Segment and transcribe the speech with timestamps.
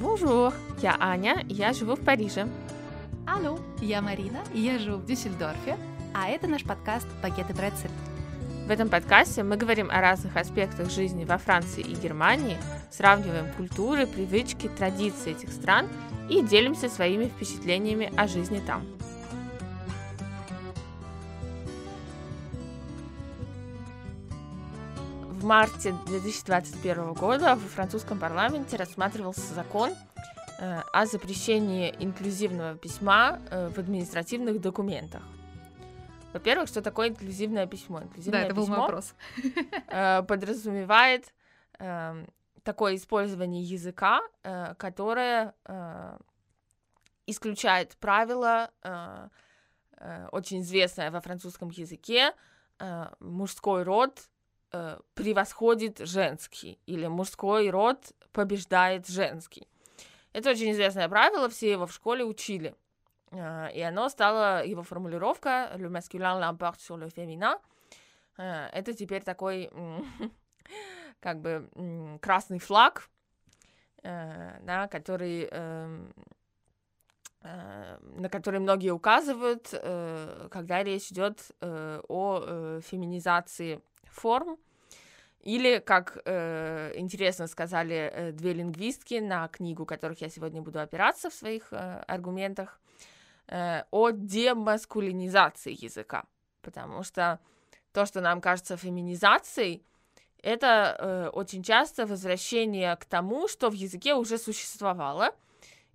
[0.00, 2.46] Bonjour, я Аня, я живу в Париже.
[3.26, 5.76] Алло, я Марина, и я живу в Дюссельдорфе,
[6.14, 7.90] а это наш подкаст «Пакеты Брецель».
[8.68, 12.58] В этом подкасте мы говорим о разных аспектах жизни во Франции и Германии,
[12.92, 15.88] сравниваем культуры, привычки, традиции этих стран
[16.30, 18.97] и делимся своими впечатлениями о жизни там.
[25.48, 29.94] Марте 2021 года в французском парламенте рассматривался закон
[30.60, 35.22] э, о запрещении инклюзивного письма э, в административных документах.
[36.34, 38.02] Во-первых, что такое инклюзивное письмо?
[38.02, 39.14] Инклюзивное да, это был письмо мой вопрос.
[39.88, 41.32] э, подразумевает
[42.62, 44.20] такое использование языка,
[44.78, 45.54] которое
[47.24, 48.70] исключает правило,
[50.32, 52.34] очень известное во французском языке,
[53.20, 54.28] мужской род
[54.72, 59.68] э, превосходит женский, или мужской род побеждает женский.
[60.32, 62.74] Это очень известное правило, все его в школе учили.
[63.30, 67.58] Э, и оно стало, его формулировка «le masculin l'emporte sur le féminin»,
[68.38, 69.70] э, это теперь такой,
[71.20, 71.68] как бы,
[72.20, 73.08] красный флаг,
[74.02, 76.12] э, да, который, эм,
[77.40, 79.68] на который многие указывают,
[80.50, 84.58] когда речь идет о феминизации форм,
[85.42, 91.30] или, как э, интересно сказали э, две лингвистки на книгу, которых я сегодня буду опираться
[91.30, 92.80] в своих э, аргументах,
[93.46, 96.24] э, о демаскулинизации языка.
[96.62, 97.38] Потому что
[97.92, 99.82] то, что нам кажется феминизацией,
[100.42, 105.34] это э, очень часто возвращение к тому, что в языке уже существовало,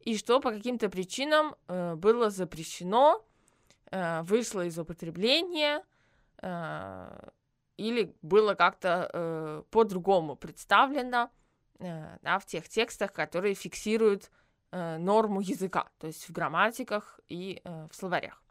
[0.02, 3.23] и что по каким-то причинам э, было запрещено,
[3.91, 5.83] э, вышло из употребления,
[6.41, 7.30] э,
[7.77, 11.29] или было как-то э, по-другому представлено
[11.79, 14.29] э, да, в тех текстах, которые фиксируют
[14.72, 18.41] э, норму языка, то есть в грамматиках и э, в словарях.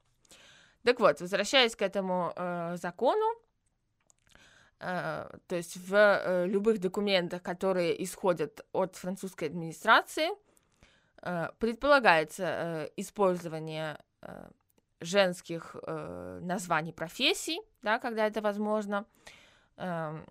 [0.85, 3.25] Так вот, возвращаясь к этому э, закону,
[4.81, 10.31] э, то есть в э, любых документах, которые исходят от французской администрации,
[11.23, 14.51] э, предполагается э, использование э,
[15.03, 19.07] женских э, названий профессий, да, когда это возможно.
[19.77, 20.27] Эм,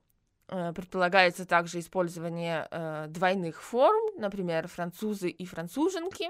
[0.47, 6.29] э, предполагается также использование э, двойных форм, например, французы и француженки.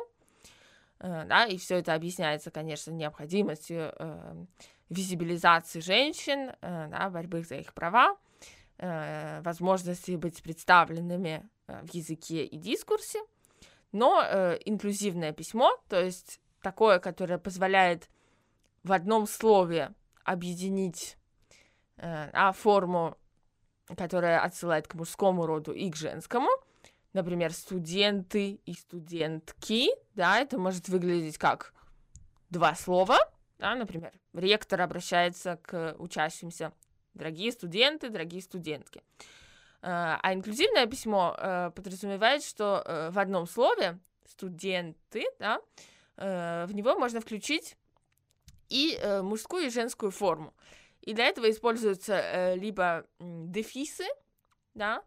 [1.00, 4.46] Э, да, и все это объясняется, конечно, необходимостью э,
[4.90, 8.18] визибилизации женщин, э, да, борьбы за их права,
[8.78, 13.20] э, возможности быть представленными э, в языке и дискурсе.
[13.92, 18.10] Но э, инклюзивное письмо, то есть такое, которое позволяет
[18.84, 19.94] в одном слове
[20.24, 21.18] объединить
[21.98, 23.18] э, а, форму,
[23.96, 26.50] которая отсылает к мужскому роду и к женскому,
[27.14, 31.74] например, студенты и студентки, да, это может выглядеть как
[32.50, 33.18] два слова,
[33.58, 36.74] да, например, ректор обращается к учащимся,
[37.14, 39.04] дорогие студенты, дорогие студентки.
[39.82, 45.60] Э, а инклюзивное письмо э, подразумевает, что э, в одном слове студенты, да,
[46.18, 47.76] в него можно включить
[48.72, 50.54] и э, мужскую и женскую форму.
[51.02, 54.06] И для этого используются э, либо дефисы,
[54.74, 55.04] да,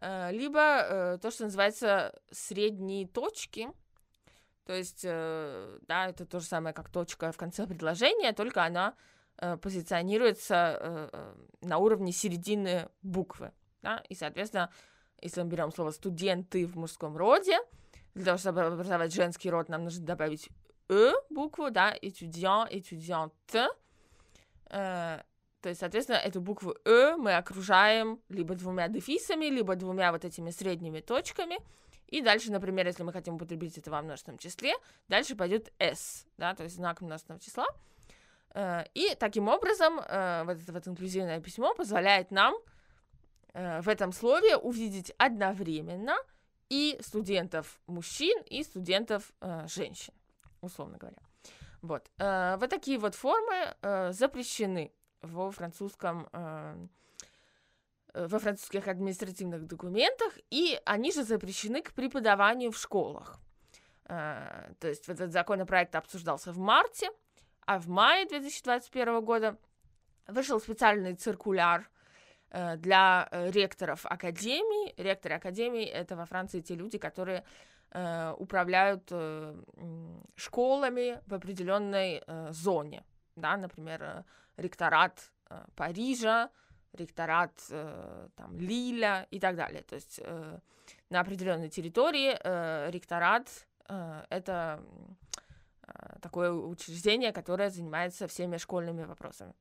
[0.00, 3.68] э, либо э, то, что называется средние точки.
[4.64, 8.94] То есть, э, да, это то же самое, как точка в конце предложения, только она
[9.38, 13.52] э, позиционируется э, э на уровне середины буквы.
[13.82, 14.02] Да?
[14.08, 14.70] И, соответственно,
[15.20, 17.58] если мы берем слово студенты в мужском роде,
[18.14, 20.48] для того, чтобы образовать женский род, нам нужно добавить
[20.88, 23.68] «э» букву, да, étudiant, étudiante.
[24.70, 25.22] Э,
[25.60, 30.50] то есть, соответственно, эту букву «э» мы окружаем либо двумя дефисами, либо двумя вот этими
[30.50, 31.58] средними точками.
[32.08, 34.74] И дальше, например, если мы хотим употребить это во множественном числе,
[35.08, 37.66] дальше пойдет «s», да, то есть знак множественного числа.
[38.54, 42.54] Э, и таким образом э, вот это вот инклюзивное письмо позволяет нам
[43.54, 46.16] э, в этом слове увидеть одновременно
[46.68, 49.32] и студентов мужчин, и студентов
[49.66, 50.14] женщин
[50.62, 51.18] условно говоря.
[51.82, 52.10] Вот.
[52.18, 56.86] Э, вот такие вот формы э, запрещены во французском э,
[58.14, 63.38] во французских административных документах, и они же запрещены к преподаванию в школах.
[64.06, 67.10] То есть этот законопроект обсуждался в марте,
[67.64, 69.56] а в мае 2021 года
[70.26, 71.88] вышел специальный циркуляр
[72.50, 74.92] для ректоров академий.
[74.98, 77.44] Ректоры академий— это во Франции те люди, которые
[77.92, 79.54] э, управляют э,
[80.34, 83.04] школами в определенной э, зоне.
[83.36, 84.24] Да, например,
[84.56, 85.32] ректорат
[85.74, 86.50] Парижа
[86.92, 87.52] ректорат
[88.36, 89.82] там, Лиля и так далее.
[89.82, 90.20] То есть
[91.08, 92.32] на определенной территории
[92.90, 93.48] ректорат
[94.28, 94.82] это
[96.20, 99.54] такое учреждение, которое занимается всеми школьными вопросами.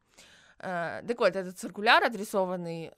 [0.58, 2.92] Так вот, этот циркуляр, адресованный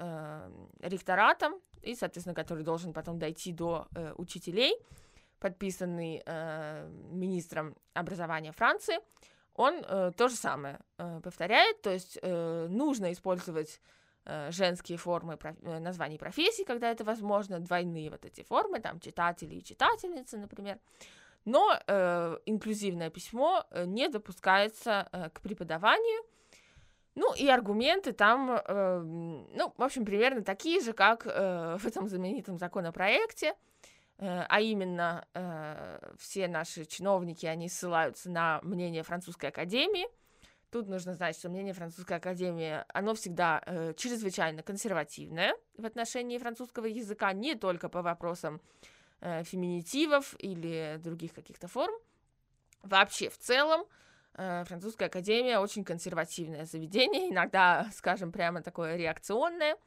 [0.80, 3.88] ректоратом, и, соответственно, который должен потом дойти до
[4.18, 4.76] учителей,
[5.44, 9.00] подписанный э, министром образования Франции,
[9.56, 13.82] он э, то же самое э, повторяет, то есть э, нужно использовать
[14.26, 15.56] э, женские формы проф...
[15.64, 20.80] Э, названий профессий, когда это возможно, двойные вот эти формы, там читатели и читательницы, например.
[21.46, 26.24] Но э, инклюзивное письмо э, не допускается э, к преподаванию.
[27.16, 32.08] Ну и аргументы там, э, ну, в общем, примерно такие же, как э, в этом
[32.08, 33.56] знаменитом законопроекте.
[34.24, 40.08] Э, а именно э, все наши чиновники, они ссылаются на мнение французской академии.
[40.72, 46.86] Тут нужно знать, что мнение французской академии, оно всегда э, чрезвычайно консервативное в отношении французского
[46.86, 48.62] языка, не только по вопросам
[49.20, 51.94] феминитивов или других каких-то форм.
[52.82, 53.86] Вообще, в целом,
[54.34, 59.78] французская академия очень консервативное заведение, иногда, скажем, прямо такое реакционное,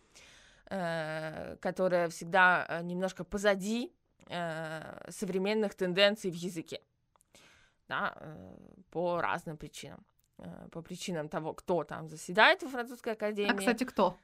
[1.61, 3.93] которое всегда немножко позади
[4.29, 6.81] э, современных тенденций в языке,
[7.89, 8.57] да, э,
[8.91, 10.05] по разным причинам.
[10.39, 13.53] Э, по причинам того, кто там заседает в французской академии.
[13.53, 14.17] А, кстати, кто?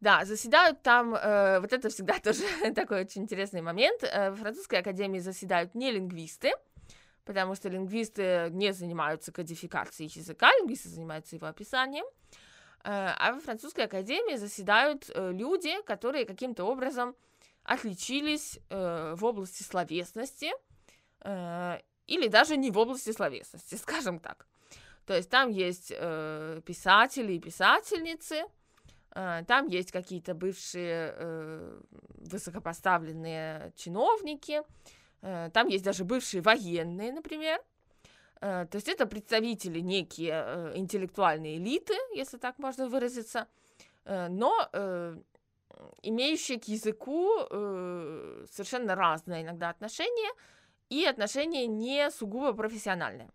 [0.00, 2.42] Да, заседают там, э, вот это всегда тоже
[2.74, 4.02] такой очень интересный момент.
[4.02, 6.52] Э, в французской академии заседают не лингвисты,
[7.24, 12.06] потому что лингвисты не занимаются кодификацией языка, лингвисты занимаются его описанием.
[12.82, 17.14] Э, а во французской академии заседают э, люди, которые каким-то образом
[17.70, 20.50] отличились э, в области словесности
[21.20, 21.78] э,
[22.08, 24.48] или даже не в области словесности, скажем так.
[25.06, 28.42] То есть там есть э, писатели и писательницы,
[29.14, 31.80] э, там есть какие-то бывшие э,
[32.32, 34.62] высокопоставленные чиновники,
[35.22, 37.60] э, там есть даже бывшие военные, например.
[38.40, 43.46] Э, то есть это представители некие э, интеллектуальные элиты, если так можно выразиться,
[44.06, 44.68] э, но
[46.02, 50.32] имеющие к языку э, совершенно разные иногда отношения,
[50.88, 53.30] и отношения не сугубо профессиональные.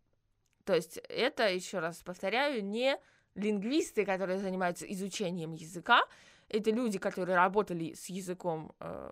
[0.65, 3.00] То есть это, еще раз повторяю, не
[3.36, 6.01] лингвисты, которые занимаются изучением языка,
[6.50, 9.12] это люди, которые работали с языком э,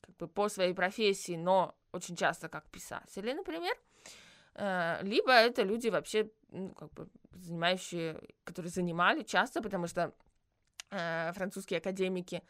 [0.00, 3.76] как бы по своей профессии, но очень часто как писатели, например,
[4.54, 10.12] э, либо это люди вообще, ну, как бы занимающие, которые занимали часто, потому что
[10.90, 12.42] э, французские академики,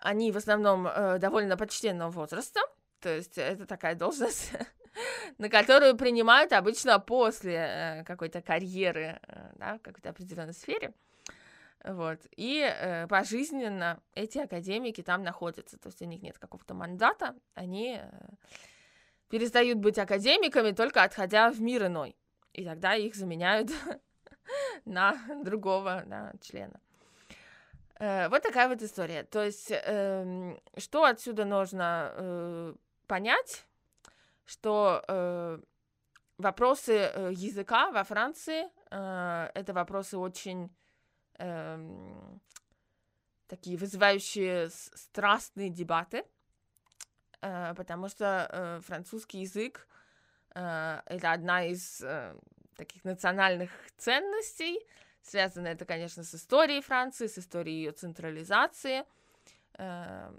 [0.00, 2.60] они в основном э, довольно почтенного возраста,
[3.00, 4.52] то есть это такая должность,
[5.38, 10.92] на которую принимают обычно после э, какой-то карьеры э, да, в какой-то определенной сфере.
[11.82, 12.20] Вот.
[12.36, 15.78] И э, пожизненно эти академики там находятся.
[15.78, 18.10] То есть у них нет какого-то мандата, они э,
[19.30, 22.16] перестают быть академиками, только отходя в мир иной.
[22.52, 23.70] И тогда их заменяют
[24.84, 26.80] на другого да, члена.
[28.00, 29.24] Э, вот такая вот история.
[29.24, 32.74] То есть, э, что отсюда нужно э,
[33.06, 33.66] понять,
[34.46, 35.60] что э,
[36.38, 40.74] вопросы языка во Франции это вопросы очень
[41.38, 41.78] э,
[43.46, 46.24] такие вызывающие страстные дебаты,
[47.40, 49.86] потому что французский язык
[50.50, 52.02] это одна из
[52.76, 54.80] таких национальных ценностей,
[55.22, 59.04] Связано это, конечно, с историей Франции, с историей ее централизации.
[59.74, 60.38] Эм,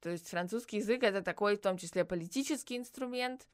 [0.00, 3.46] то есть французский язык это такой, в том числе, политический инструмент.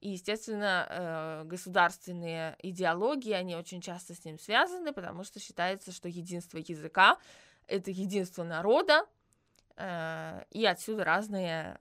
[0.00, 6.08] И, естественно, э, государственные идеологии, они очень часто с ним связаны, потому что считается, что
[6.08, 7.18] единство языка—
[7.68, 9.06] это единство народа,
[9.76, 11.78] э, и отсюда разные,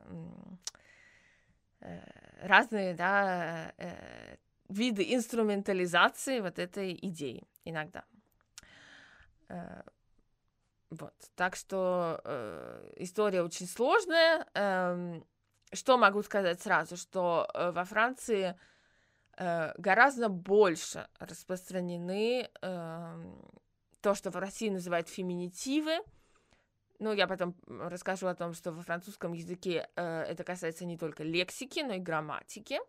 [1.82, 2.00] э,
[2.42, 3.74] разные да,
[4.70, 8.03] виды инструментализации вот этой идеи иногда.
[9.50, 9.82] Э,
[10.89, 14.46] вот, так что э, история очень сложная.
[14.53, 15.22] Э,
[15.74, 18.55] что могу сказать сразу, что э, во Франции
[19.38, 23.34] э, гораздо больше распространены э,
[24.01, 26.00] то, что в России называют феминитивы.
[27.00, 31.24] Ну, я потом расскажу о том, что во французском языке э, это касается не только
[31.24, 32.79] лексики, но и грамматики.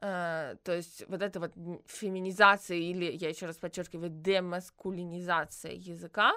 [0.00, 1.52] Uh, то есть вот эта вот
[1.86, 6.32] феминизация или, я еще раз подчеркиваю, демаскулинизация языка,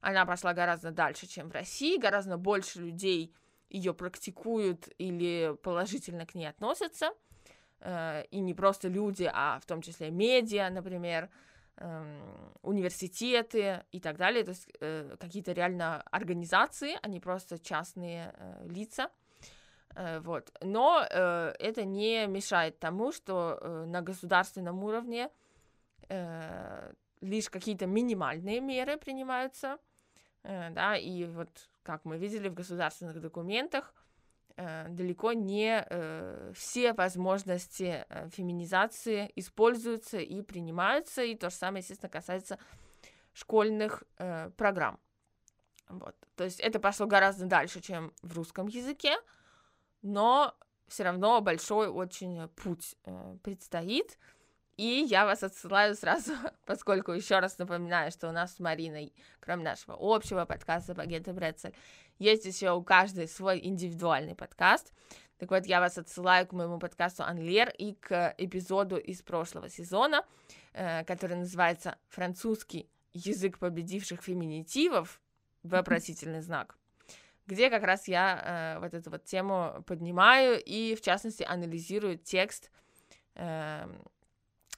[0.00, 3.34] она пошла гораздо дальше, чем в России, гораздо больше людей
[3.68, 7.12] ее практикуют или положительно к ней относятся,
[7.80, 11.28] uh, и не просто люди, а в том числе медиа, например,
[11.76, 12.22] эм,
[12.62, 18.66] университеты и так далее, то есть э, какие-то реально организации, а не просто частные э,
[18.68, 19.10] лица.
[19.94, 20.52] Э, вот.
[20.60, 25.30] Но э, это не мешает тому, что э, на государственном уровне
[26.08, 29.78] э, лишь какие-то минимальные меры принимаются,
[30.42, 31.48] э, да, и вот
[31.82, 33.94] как мы видели в государственных документах,
[34.56, 41.80] э, далеко не э, все возможности э, феминизации используются и принимаются, и то же самое,
[41.80, 42.58] естественно, касается
[43.32, 44.98] школьных э, программ.
[45.88, 46.14] Вот.
[46.36, 49.16] То есть это пошло гораздо дальше, чем в русском языке,
[50.02, 50.54] но
[50.88, 54.18] все равно большой очень путь э, предстоит.
[54.76, 56.32] И я вас отсылаю сразу,
[56.66, 61.74] поскольку еще раз напоминаю, что у нас с Мариной, кроме нашего общего подкаста «Багет Брецель»,
[62.18, 64.92] есть еще у каждой свой индивидуальный подкаст.
[65.38, 70.24] Так вот, я вас отсылаю к моему подкасту «Анлер» и к эпизоду из прошлого сезона,
[70.72, 75.20] э, который называется «Французский язык победивших феминитивов»,
[75.62, 76.76] вопросительный знак
[77.46, 82.70] где как раз я э, вот эту вот тему поднимаю и, в частности, анализирую текст
[83.34, 83.86] э,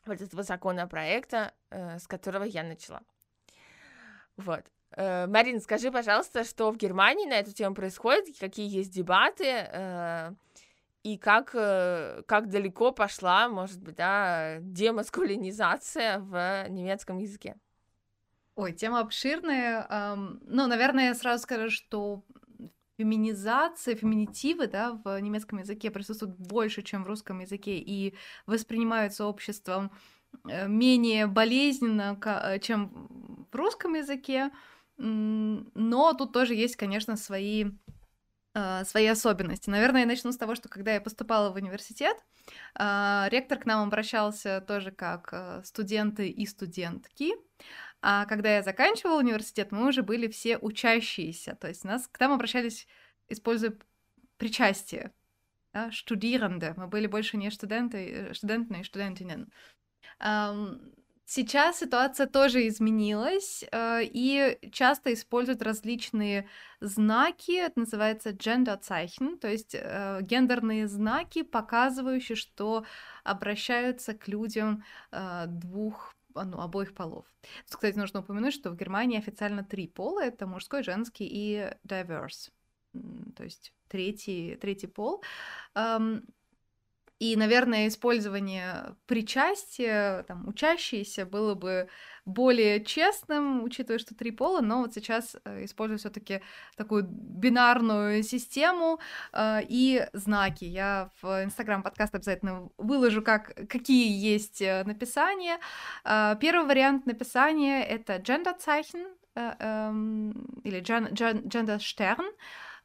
[0.07, 3.03] вот этого законопроекта, э, с которого я начала.
[4.37, 4.65] Вот.
[4.97, 10.33] Э, Марин, скажи, пожалуйста, что в Германии на эту тему происходит, какие есть дебаты, э,
[11.03, 17.57] и как, э, как далеко пошла, может быть, да, демаскулинизация в немецком языке?
[18.57, 20.17] Ой, тема обширная.
[20.17, 22.23] Ну, наверное, я сразу скажу, что
[22.97, 28.15] феминизация, феминитивы, да, в немецком языке присутствуют больше, чем в русском языке, и
[28.47, 29.91] воспринимаются обществом
[30.49, 34.51] э, менее болезненно, э, чем в русском языке,
[34.97, 37.67] но тут тоже есть, конечно, свои,
[38.55, 39.69] э, свои особенности.
[39.69, 42.17] Наверное, я начну с того, что когда я поступала в университет,
[42.75, 47.33] ректор к нам обращался тоже как студенты и студентки,
[48.07, 51.57] а когда я заканчивала университет, мы уже были все учащиеся.
[51.59, 52.87] То есть нас к нам обращались,
[53.29, 53.79] используя
[54.37, 55.15] причастие.
[55.73, 55.91] Да.
[56.77, 59.51] Мы были больше не студенты, студенты и студентинен.
[61.27, 66.47] Сейчас ситуация тоже изменилась, э, и часто используют различные
[66.81, 72.85] знаки, это называется gender-zeichen, то есть э, гендерные знаки, показывающие, что
[73.25, 77.27] обращаются к людям э, двух ну, обоих полов.
[77.69, 82.51] Кстати, нужно упомянуть, что в Германии официально три пола— это мужской, женский и diverse,
[83.37, 85.23] то есть третий, третий пол.
[87.21, 91.89] И, наверное, использование причастия, там, учащиеся, было бы
[92.25, 96.41] более честным, учитывая, что три пола, но вот сейчас э, использую все таки
[96.77, 98.99] такую бинарную систему
[99.33, 100.65] э, и знаки.
[100.65, 105.59] Я в Инстаграм подкаст обязательно выложу, как, какие есть э, написания.
[106.05, 109.07] Э, первый вариант написания— это Genderzeichen
[109.37, 109.93] э, э,
[110.65, 112.25] или Gender-Stern,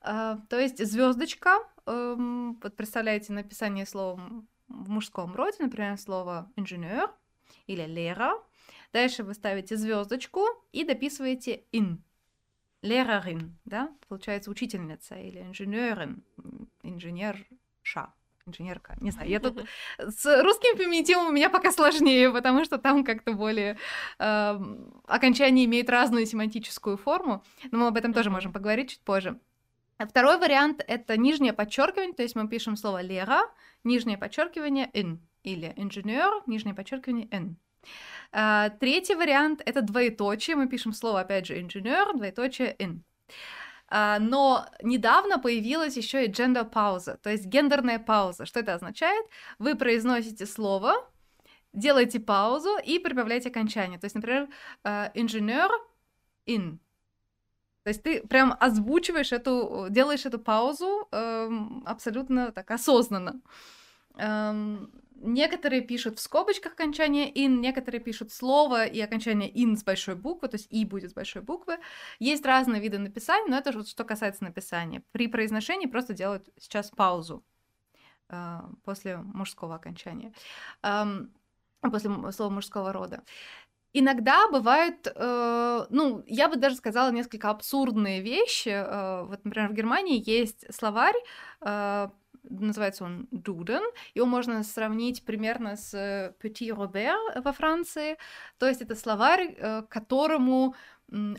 [0.01, 4.21] э, то есть звездочка, эм, вот представляете написание слова
[4.67, 7.11] в мужском роде, например, слово инженер
[7.67, 8.33] или лера.
[8.93, 11.97] Дальше вы ставите звездочку и дописываете in.
[12.81, 16.23] Lehrerin, да, получается учительница или инженерин,
[16.81, 18.13] инженерша,
[18.45, 19.65] инженерка, не знаю, я тут
[19.97, 23.77] с русским феминитивом у меня пока сложнее, потому что там как-то более
[24.17, 24.59] э,
[25.07, 29.37] окончание имеет разную семантическую форму, но мы об этом тоже можем поговорить чуть позже.
[29.99, 33.41] Второй вариант— это нижнее подчеркивание, то есть мы пишем слово «лера»,
[33.83, 37.57] нижнее подчеркивание «in», или «инженер», нижнее подчеркивание «n».
[38.31, 43.01] А, третий вариант— это двоеточие, мы пишем слово, опять же, «инженер», двоеточие «in».
[43.89, 48.45] А, но недавно появилась еще и gender пауза, то есть гендерная пауза.
[48.45, 49.25] Что это означает?
[49.57, 50.93] Вы произносите слово,
[51.73, 53.99] делаете паузу и прибавляете окончание.
[53.99, 54.47] То есть, например,
[54.83, 55.69] а, инженер
[56.47, 56.77] in,
[57.89, 63.41] то есть ты прям озвучиваешь эту, делаешь эту паузу эм, абсолютно так осознанно.
[64.15, 70.13] Эм, некоторые пишут в скобочках окончание in, некоторые пишут слово и окончание in с большой
[70.13, 71.79] буквы, то есть и будет с большой буквы.
[72.19, 75.01] Есть разные виды написания, но это вот что касается написания.
[75.11, 77.43] При произношении просто делают сейчас паузу
[78.29, 80.31] э, после мужского окончания,
[80.83, 81.05] э,
[81.81, 83.23] после слова мужского рода.
[83.93, 88.69] Иногда бывают, э, ну, я бы даже сказала, несколько абсурдные вещи.
[88.69, 91.15] Э, вот, например, в Германии есть словарь,
[91.61, 92.09] э,
[92.43, 95.93] называется он Duden, его можно сравнить примерно с
[96.41, 98.17] Petit Robert во Франции.
[98.57, 100.75] То есть это словарь, э, которому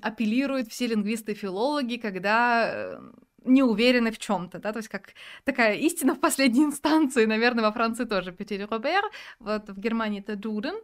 [0.03, 3.01] апеллируют все лингвисты и филологи, когда э,
[3.45, 5.15] не уверены в чем-то, да, то есть как
[5.45, 10.33] такая истина в последней инстанции, наверное, во Франции тоже Petit Robert, вот в Германии это
[10.33, 10.75] Duden.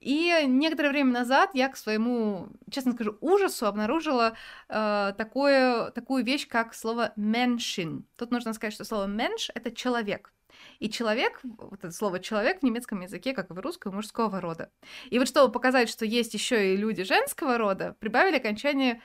[0.00, 4.36] И некоторое время назад я к своему, честно скажу, ужасу обнаружила
[4.68, 8.06] э, такое, такую вещь, как слово «меншин».
[8.16, 10.32] Тут нужно сказать, что слово «менш»— это «человек».
[10.78, 14.70] И человек, вот это слово человек в немецком языке, как и в русском, мужского рода.
[15.10, 19.00] И вот чтобы показать, что есть еще и люди женского рода, прибавили окончание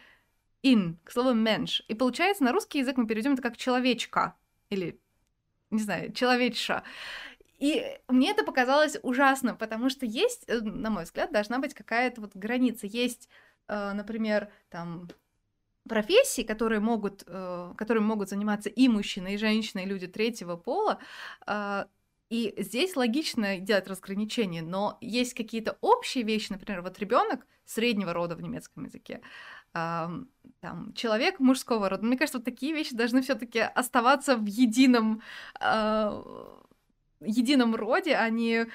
[0.63, 1.83] in к слову менш.
[1.87, 4.35] И получается, на русский язык мы перейдем это как человечка
[4.69, 4.99] или,
[5.69, 6.83] не знаю, человечша.
[7.63, 12.19] И мне это показалось ужасно, потому что есть, э, на мой взгляд, должна быть какая-то
[12.19, 12.87] вот граница.
[12.87, 13.29] Есть,
[13.69, 15.07] э, например, там
[15.87, 20.99] профессий, которые могут, э, которыми могут заниматься и мужчины, и женщины, и люди третьего пола,
[21.47, 21.85] э,
[22.29, 28.35] и здесь логично делать разграничение, но есть какие-то общие вещи, например, вот ребенок среднего рода
[28.35, 29.21] в немецком языке,
[29.71, 30.27] там,
[30.95, 32.05] человек мужского рода.
[32.05, 35.21] Мне кажется, вот такие вещи должны все-таки оставаться в едином,
[35.59, 36.23] э,
[37.25, 38.67] едином роде, а не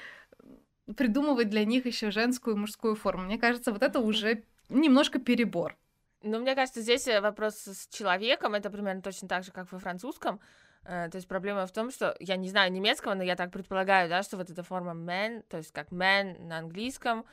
[0.95, 3.23] придумывать для них еще женскую и мужскую форму.
[3.23, 5.77] Мне кажется, вот это уже немножко перебор.
[6.21, 9.79] Ну, мне кажется, здесь э, вопрос с человеком, это примерно точно так же, как во
[9.79, 10.41] французском.
[10.83, 14.09] Э, то есть проблема в том, что я не знаю немецкого, но я так предполагаю,
[14.09, 17.25] да, что вот эта форма man, то есть как man на английском,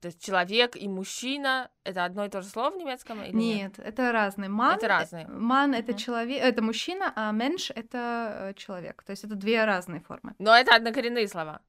[0.00, 3.78] то есть человек и мужчина это одно и то же слово в немецком или нет?
[3.78, 4.48] Нет, это разные.
[4.48, 5.26] Man это разные.
[5.26, 9.02] Man это человек, это мужчина, а менш это э, человек.
[9.02, 10.34] То есть это две разные формы.
[10.38, 11.60] Но это однокоренные слова.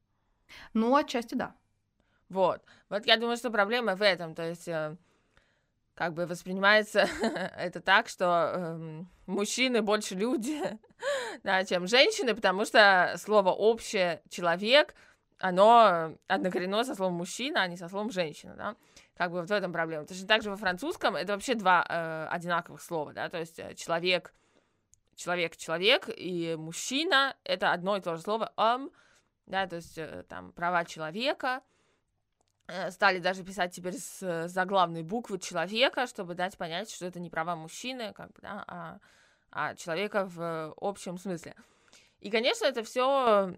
[0.73, 1.55] Ну, отчасти да.
[2.29, 2.63] Вот.
[2.89, 4.33] Вот я думаю, что проблема в этом.
[4.33, 4.69] То есть
[6.01, 7.07] как бы воспринимается
[7.57, 10.59] это так, что э, мужчины больше люди,
[11.43, 14.95] да, чем женщины, потому что слово общее человек,
[15.41, 18.75] оно однокоренно со словом мужчина, а не со словом женщина, да.
[19.17, 20.05] Как бы вот в этом проблема.
[20.05, 23.75] Точно так же во французском это вообще два э, одинаковых слова, да, то есть э,
[23.75, 24.33] человек,
[25.15, 28.91] человек, человек и мужчина это одно и то же слово homme,
[29.45, 31.61] да, то есть э, там права человека,
[32.71, 37.19] Э, стали даже писать теперь с э, заглавной буквы человека, чтобы дать понять, что это
[37.19, 38.99] не права мужчины, как бы, да, а,
[39.51, 41.53] а человека в общем смысле.
[42.21, 43.53] И, конечно, это все,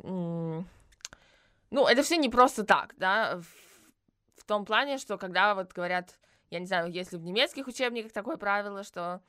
[1.73, 6.17] ну, это все не просто так, да, в, в том плане, что когда вот говорят,
[6.49, 9.21] я не знаю, если в немецких учебниках такое правило, что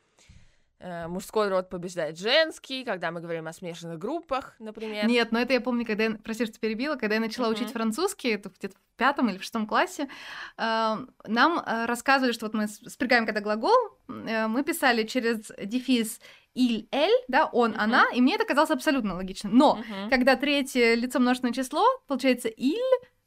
[0.80, 5.06] Э, мужской род побеждает женский, когда мы говорим о смешанных группах, например.
[5.06, 7.52] Нет, но это я помню, когда я, прости, что перебила, когда я начала uh-huh.
[7.52, 10.08] учить французский, это где-то пятом или в шестом классе,
[10.58, 13.74] э, нам э, рассказывали, что вот мы спрягаем когда глагол,
[14.06, 16.20] мы писали через дефис
[16.54, 17.78] il, эль, да, он, uh-huh.
[17.78, 19.50] она, и мне это казалось абсолютно логично.
[19.52, 20.10] Но uh-huh.
[20.10, 22.78] когда третье лицо множественное число, получается il,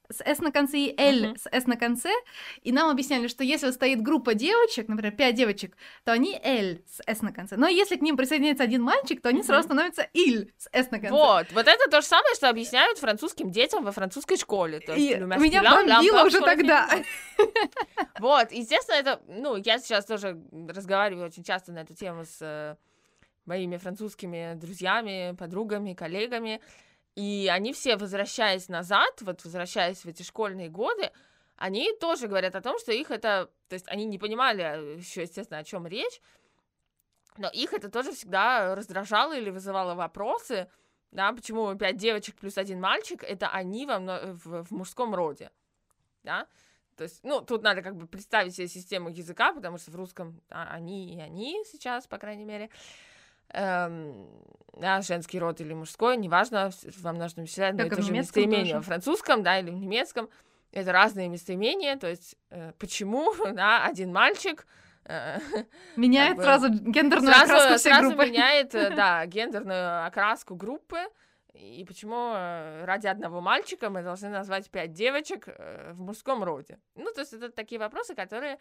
[0.10, 1.38] с S на конце и L uh-huh.
[1.38, 2.12] с S на конце,
[2.62, 7.02] и нам объясняли, что если стоит группа девочек, например, 5 девочек, то они L с
[7.06, 7.58] S на конце.
[7.58, 9.46] Но если к ним присоединяется один мальчик, то они uh-huh.
[9.46, 11.14] сразу становятся il с S на конце.
[11.14, 14.80] Вот, вот это то же самое, что объясняют французским детям во французской школе.
[14.80, 16.90] То есть, и меня бомбило уже тогда.
[18.20, 22.76] Вот, естественно, это, ну, я сейчас тоже разговариваю очень часто на эту тему с э,
[23.46, 26.62] моими французскими друзьями, подругами, коллегами,
[27.18, 31.12] и они все, возвращаясь назад, вот возвращаясь в эти школьные годы,
[31.56, 35.24] они тоже говорят о том, что их это, то есть они не понимали э, еще,
[35.24, 36.22] естественно, о чем речь,
[37.36, 40.70] но их это тоже всегда раздражало или вызывало вопросы,
[41.10, 45.50] да, почему пять девочек плюс один мальчик, это они во, в, в мужском роде,
[46.22, 46.48] да,
[46.98, 50.40] то есть, ну, тут надо как бы представить себе систему языка, потому что в русском
[50.50, 52.70] да, они и они сейчас, по крайней мере,
[53.54, 54.28] эм,
[54.74, 58.84] да, женский род или мужской, неважно, во множественном числе, но это же местоимение тоже.
[58.84, 60.30] в французском, да, или в немецком,
[60.72, 64.68] это разные местоимения, то есть э, почему, да, один мальчик
[65.06, 65.40] э,
[65.96, 68.26] меняет как бы, сразу гендерную сразу, окраску всей сразу группы.
[68.28, 71.00] меняет, э, да, гендерную окраску группы,
[71.54, 76.78] и почему э, ради одного мальчика мы должны назвать пять девочек э, в мужском роде.
[76.96, 78.60] Ну, то есть это такие вопросы, которые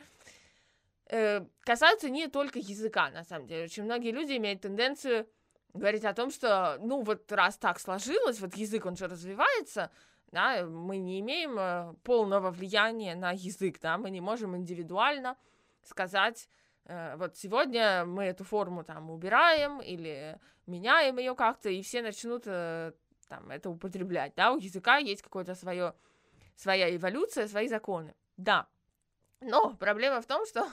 [1.09, 3.65] касаются не только языка, на самом деле.
[3.65, 5.29] Очень многие люди имеют тенденцию
[5.77, 9.91] говорить о том, что, ну, вот раз так сложилось, вот язык, он же развивается,
[10.33, 15.37] да, мы не имеем э, полного влияния на язык, да, мы не можем индивидуально
[15.83, 16.49] сказать,
[16.85, 22.43] э, вот сегодня мы эту форму там убираем или меняем ее как-то, и все начнут
[22.47, 22.93] э,
[23.29, 25.95] там это употреблять, да, у языка есть какое-то свое,
[26.57, 28.67] своя эволюция, свои законы, да,
[29.41, 30.67] но проблема в том, что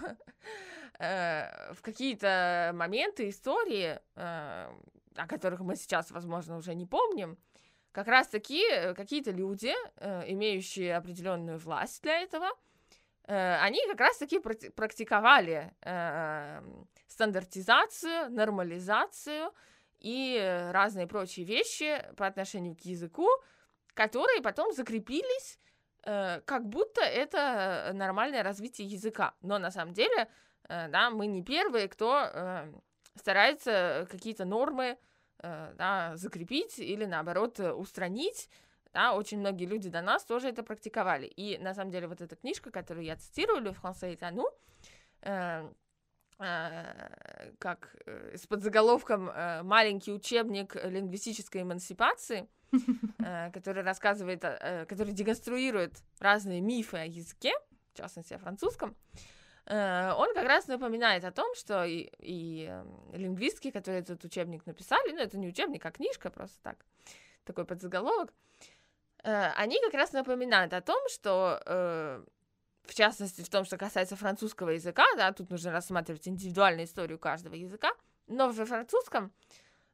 [0.99, 4.69] э, в какие-то моменты истории, э,
[5.15, 7.37] о которых мы сейчас, возможно, уже не помним,
[7.91, 9.73] как раз-таки э, какие-то люди,
[10.27, 12.49] имеющие определенную власть для этого,
[13.25, 15.73] они как раз-таки практиковали
[17.07, 19.53] стандартизацию, нормализацию
[20.01, 23.29] и разные прочие вещи по отношению к языку,
[23.93, 25.57] которые потом закрепились
[26.03, 29.33] как будто это нормальное развитие языка.
[29.41, 30.27] Но на самом деле,
[30.67, 32.73] э, да, мы не первые, кто э,
[33.15, 34.97] старается какие-то нормы
[35.39, 38.49] э, да, закрепить или наоборот устранить.
[38.93, 41.25] Да, очень многие люди до нас тоже это практиковали.
[41.25, 44.49] И на самом деле вот эта книжка, которую я цитирую, «Le français est à nous»,
[45.21, 45.67] э,
[46.39, 52.62] э, как э, с подзаголовком э, «Маленький учебник лингвистической эмансипации», э,
[53.53, 57.53] который рассказывает, э, который демонструирует разные мифы о языке,
[57.93, 58.95] в частности о французском,
[59.65, 64.65] э, он как раз напоминает о том, что и, и э, лингвистки, которые этот учебник
[64.65, 66.85] написали, ну это не учебник, а книжка просто так,
[67.45, 68.33] такой подзаголовок,
[69.23, 72.23] э, они как раз напоминают о том, что э,
[72.83, 77.55] в частности в том, что касается французского языка, да, тут нужно рассматривать индивидуальную историю каждого
[77.55, 77.91] языка,
[78.27, 79.31] но во французском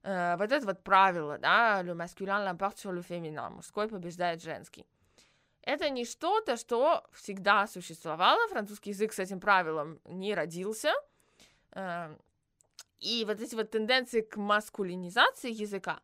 [0.04, 4.86] э, вот это вот правило, да, le masculin l'emporte sur le féminin, мужской побеждает женский.
[5.62, 10.92] Это не что-то, что всегда существовало, французский язык с этим правилом не родился,
[11.72, 12.16] э,
[13.00, 16.00] и вот эти вот тенденции к маскулинизации языка,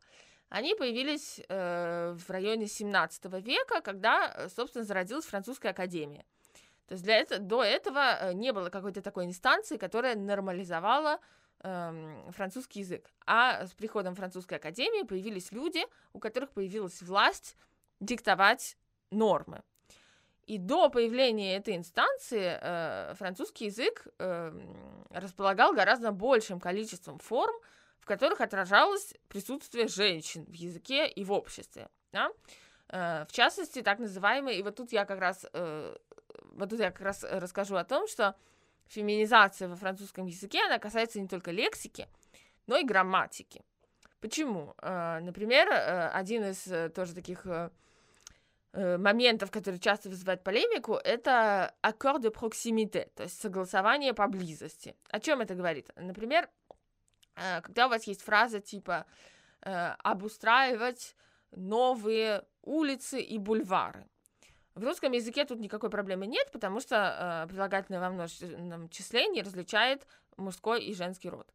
[0.48, 6.24] они появились э, в районе 17 века, когда, собственно, зародилась французская академия.
[6.86, 11.18] То есть для этого, до этого э, не было какой-то такой инстанции, которая нормализовала
[11.66, 13.10] эм, французский язык.
[13.26, 17.56] А с приходом французской академии появились люди, у которых появилась власть
[18.00, 18.76] диктовать
[19.10, 19.62] нормы.
[20.46, 24.52] И до появления этой инстанции э, французский язык э,
[25.10, 27.54] располагал гораздо большим количеством форм,
[27.98, 31.88] в которых отражалось присутствие женщин в языке и в обществе.
[32.12, 32.30] Да?
[32.88, 35.96] Э, в частности, так называемые, и вот тут я как раз э,
[36.56, 38.34] вот тут я как раз э, расскажу о том, что
[38.86, 42.08] феминизация во французском языке, она касается не только лексики,
[42.66, 43.62] но и грамматики.
[44.20, 44.74] Почему?
[44.82, 47.46] Э, например, э, один из тоже таких
[48.72, 54.94] моментов, который часто вызывает полемику, это аккорд de proximité, то есть согласование поблизости.
[55.08, 55.90] О чем это говорит?
[55.96, 56.50] Например,
[57.34, 59.06] когда у вас есть фраза типа
[59.62, 61.16] обустраивать
[61.52, 64.06] новые улицы и бульвары.
[64.76, 69.40] В русском языке тут никакой проблемы нет, потому что э, прилагательное во множественном числе не
[69.40, 71.48] различает мужской и женский род.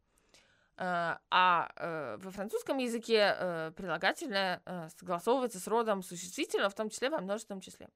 [0.76, 6.90] Э, а э, во французском языке э, прилагательное э, согласовывается с родом существительного, в том
[6.90, 7.88] числе во множественном числе.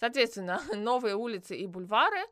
[0.00, 2.24] Соответственно, новые улицы и бульвары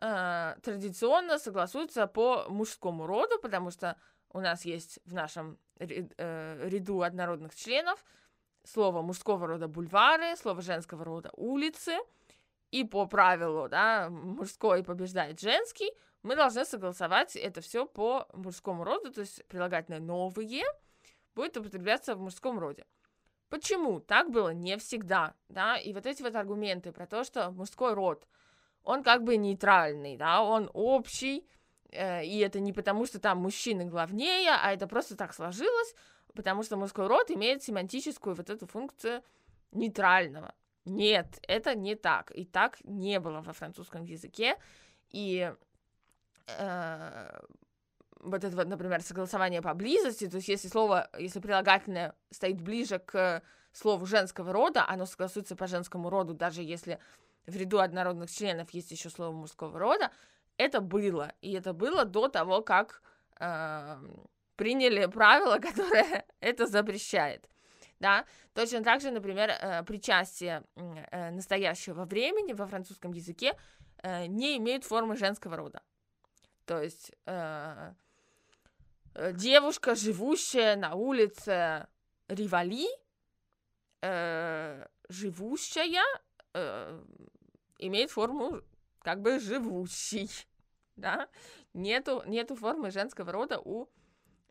[0.00, 3.98] э, традиционно согласуются по мужскому роду, потому что
[4.30, 8.02] у нас есть в нашем э, ряду однородных членов–
[8.66, 11.96] слово мужского рода бульвары, слово женского рода улицы,
[12.70, 15.90] и по правилу, да, мужской побеждает женский,
[16.22, 20.64] мы должны согласовать это все по мужскому роду, то есть прилагательное новые
[21.34, 22.84] будет употребляться в мужском роде.
[23.48, 24.00] Почему?
[24.00, 28.26] Так было не всегда, да, и вот эти вот аргументы про то, что мужской род,
[28.82, 31.46] он как бы нейтральный, да, он общий,
[31.92, 35.94] э, и это не потому, что там мужчины главнее, а это просто так сложилось,
[36.36, 39.22] потому что мужской род имеет семантическую вот эту функцию
[39.72, 40.54] нейтрального.
[40.84, 42.30] Нет, это не так.
[42.34, 44.56] И так не было во французском языке.
[45.10, 45.52] И
[46.46, 47.40] э,
[48.20, 52.98] вот это вот, например, согласование по близости, то есть если слово, если прилагательное стоит ближе
[52.98, 56.98] к слову женского рода, оно согласуется по женскому роду, даже если
[57.46, 60.10] в ряду однородных членов есть еще слово мужского рода,
[60.56, 61.32] это было.
[61.42, 63.02] И это было до того, как
[63.38, 63.98] э,
[64.56, 67.48] приняли правило, которое это запрещает.
[68.00, 68.24] Да?
[68.54, 73.54] Точно так же, например, э, причастие э, настоящего времени во французском языке
[74.02, 75.82] э, не имеют формы женского рода.
[76.66, 77.12] То есть
[79.14, 81.86] девушка, живущая на улице
[82.26, 82.88] Ривали,
[85.08, 86.02] живущая,
[87.78, 88.62] имеет форму
[88.98, 90.28] как бы живущий,
[90.96, 91.28] да,
[91.72, 93.88] нету, нету формы женского рода у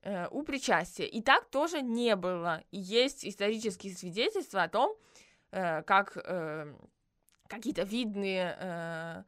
[0.05, 1.05] э, у причастия.
[1.05, 2.63] И так тоже не было.
[2.71, 4.95] Есть исторические свидетельства о том,
[5.51, 6.73] э, как э,
[7.47, 9.25] какие-то видные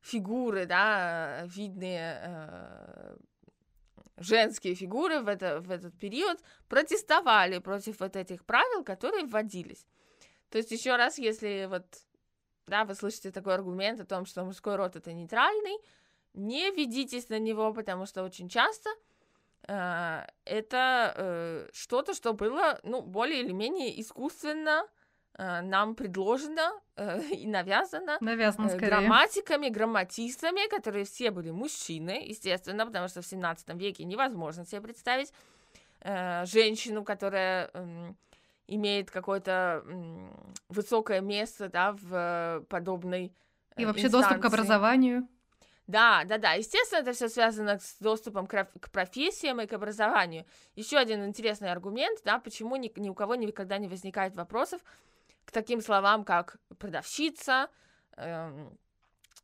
[0.00, 3.18] фигуры, да, видные
[4.16, 9.86] женские фигуры в, это, в этот период протестовали против вот этих правил, которые вводились.
[10.50, 11.84] То есть еще раз, если вот,
[12.66, 15.78] да, вы слышите такой аргумент о том, что мужской род это нейтральный,
[16.34, 18.90] не ведитесь на него, потому что очень часто
[19.68, 24.86] это э, что-то, что было, ну, более или менее искусственно
[25.36, 32.86] э, нам предложено э, и навязано, навязано э, грамматиками, грамматистами, которые все были мужчины, естественно,
[32.86, 35.32] потому что в 17 веке невозможно себе представить
[36.00, 38.12] э, женщину, которая э,
[38.68, 39.84] имеет какое-то
[40.70, 43.34] высокое место, да, в подобной
[43.76, 44.28] И вообще инстанции.
[44.28, 45.28] доступ к образованию.
[45.88, 46.52] Да, да, да.
[46.52, 50.44] Естественно, это все связано с доступом к, профессиям и к образованию.
[50.76, 54.82] Еще один интересный аргумент, да, почему ни, ни у кого никогда не возникает вопросов
[55.46, 57.68] к таким словам, как продавщица,
[58.18, 58.68] э,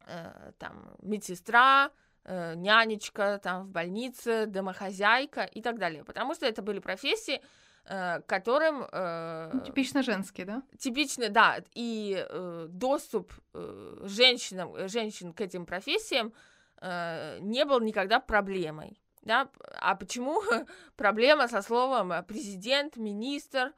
[0.06, 1.90] э, там, медсестра,
[2.24, 6.04] э, нянечка, там, в больнице, домохозяйка и так далее.
[6.04, 7.40] Потому что это были профессии,
[7.84, 8.86] которым...
[8.90, 10.62] Э, ну, типично женские, да?
[10.78, 11.62] Типично, да.
[11.74, 16.32] И э, доступ э, женщинам, э, женщин к этим профессиям
[16.80, 18.98] э, не был никогда проблемой.
[19.22, 19.48] Да?
[19.80, 20.42] А почему
[20.96, 23.72] проблема со словом президент, министр,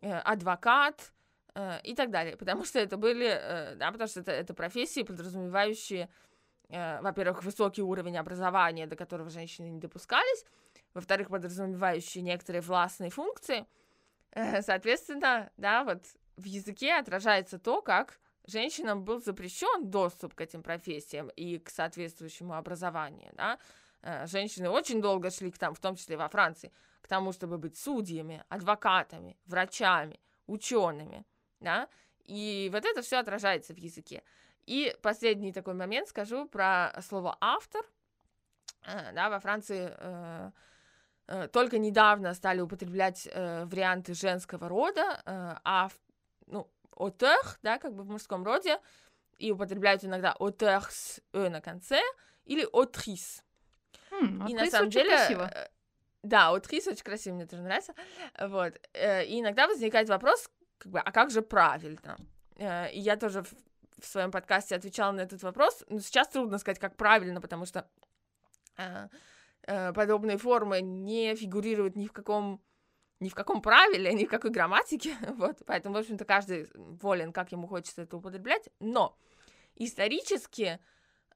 [0.00, 1.12] э, адвокат
[1.54, 2.36] э, и так далее?
[2.36, 6.08] Потому что это были, э, да, потому что это, это профессии, подразумевающие,
[6.70, 10.46] э, во-первых, высокий уровень образования, до которого женщины не допускались,
[10.94, 13.66] во-вторых, подразумевающие некоторые властные функции.
[14.32, 16.02] Э, соответственно, да, вот
[16.36, 22.54] в языке отражается то, как женщинам был запрещен доступ к этим профессиям и к соответствующему
[22.54, 23.58] образованию, да.
[24.02, 27.58] Э, женщины очень долго шли к там, в том числе во Франции, к тому, чтобы
[27.58, 31.24] быть судьями, адвокатами, врачами, учеными,
[31.60, 31.88] да,
[32.24, 34.22] и вот это все отражается в языке.
[34.66, 37.84] И последний такой момент скажу про слово автор.
[38.84, 40.50] Э, да, во Франции Э,
[41.52, 45.88] только недавно стали употреблять э, варианты женского рода, э, а
[46.46, 48.78] ну, auteur, да, как бы в мужском роде,
[49.38, 52.00] и употребляют иногда auteur с «э» на конце,
[52.44, 53.42] или autrice.
[54.10, 55.10] Mm, и на самом деле...
[55.10, 55.50] Красиво.
[55.52, 55.68] Э,
[56.22, 57.94] да, autrice очень красиво, мне тоже нравится.
[58.40, 58.74] Вот.
[58.92, 62.16] Э, и иногда возникает вопрос, как бы, а как же правильно?
[62.56, 63.52] Э, и я тоже в,
[63.98, 67.86] в своем подкасте отвечала на этот вопрос, но сейчас трудно сказать, как правильно, потому что
[68.76, 69.08] Э,
[69.66, 72.60] подобные формы не фигурируют ни в каком
[73.22, 77.52] ни в каком правиле, ни в какой грамматике, вот, поэтому, в общем-то, каждый волен, как
[77.52, 79.16] ему хочется это употреблять, но
[79.76, 80.80] исторически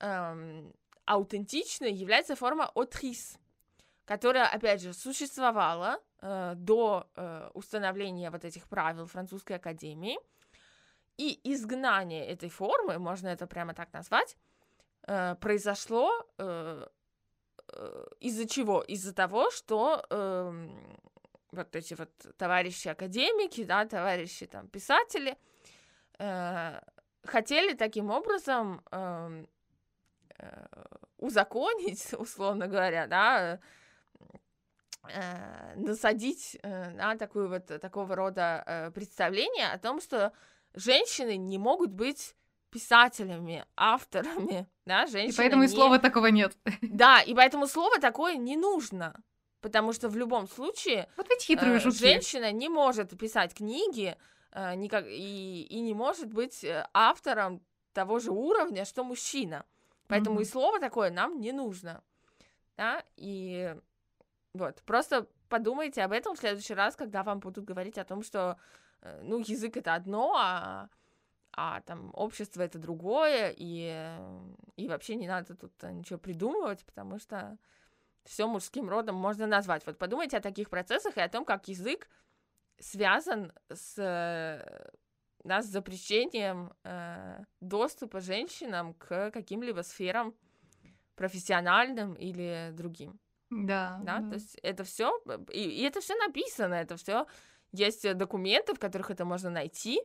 [0.01, 3.39] эм, аутентичной является форма «отрис»,
[4.05, 10.19] которая, опять же, существовала э, до э, установления вот этих правил французской академии,
[11.17, 14.37] и изгнание этой формы, можно это прямо так назвать,
[15.07, 16.87] э, произошло э, Э,
[18.21, 18.83] из-за чего?
[18.83, 20.69] Из-за того, что э,
[21.53, 25.37] вот эти вот товарищи академики, да, товарищи там писатели
[26.19, 26.81] э,
[27.25, 29.45] хотели таким образом э,
[30.39, 30.67] э,
[31.19, 33.61] узаконить, условно говоря, да,
[35.09, 40.33] э, насадить э, на такую вот такого рода э, представление о том, что
[40.75, 42.35] женщины не могут быть
[42.71, 45.33] писателями, авторами, да, женщины.
[45.33, 45.69] И поэтому не...
[45.69, 46.57] и слова такого нет.
[46.83, 49.15] Да, и поэтому слово такое не нужно.
[49.61, 54.17] Потому что в любом случае вот ведь хитрые э, женщина не может писать книги
[54.53, 57.61] э, никак, и, и не может быть э, автором
[57.93, 59.65] того же уровня, что мужчина.
[60.09, 60.43] Поэтому mm-hmm.
[60.43, 62.03] и слово такое нам не нужно.
[62.77, 63.75] Да, и
[64.53, 68.59] вот, просто подумайте об этом в следующий раз, когда вам будут говорить о том, что,
[69.03, 70.89] э, ну, язык это одно, а
[71.57, 74.19] а там общество это другое, и,
[74.77, 77.57] и вообще не надо тут э, ничего придумывать, потому что
[78.25, 79.87] все мужским родом можно назвать.
[79.87, 82.09] Вот подумайте о таких процессах и о том, как язык
[82.79, 83.95] связан с,
[85.45, 90.35] да, с запрещением э, доступа женщинам к каким-либо сферам
[91.15, 93.19] профессиональным или другим.
[93.49, 93.99] Да.
[94.03, 94.29] Да, да.
[94.29, 95.19] то есть это все,
[95.53, 97.27] и, и это все написано, это все
[97.73, 100.01] есть документы, в которых это можно найти,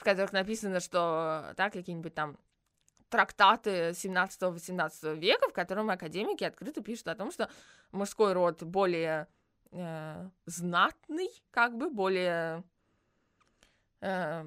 [0.00, 2.38] в которых написано, что, да, какие-нибудь там
[3.10, 7.50] трактаты 17-18 века, в котором академики открыто пишут о том, что
[7.92, 9.28] мужской род более
[9.72, 12.64] э, знатный, как бы, более,
[14.00, 14.44] э,